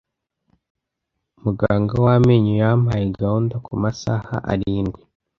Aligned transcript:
Muganga 1.43 1.93
w 2.03 2.05
amenyo 2.15 2.53
yampaye 2.63 3.05
gahunda 3.19 3.55
kumasaha 3.65 4.33
arindwi. 4.51 5.01